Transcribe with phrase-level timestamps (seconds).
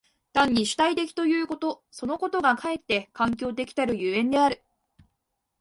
[0.33, 4.63] 単に主体的ということそのことがかえって環境的たる所以である。